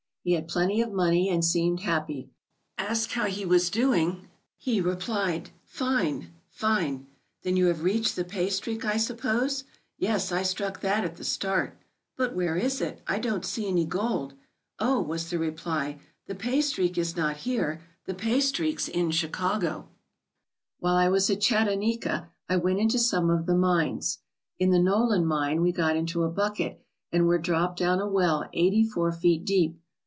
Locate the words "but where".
12.17-12.55